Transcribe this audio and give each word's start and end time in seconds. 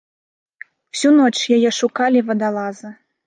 Усю 0.95 1.09
ноч 1.17 1.33
яе 1.57 1.71
шукалі 1.81 2.25
вадалазы. 2.31 2.89